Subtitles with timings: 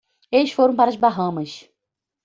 [0.31, 1.69] Eles foram para as Bahamas.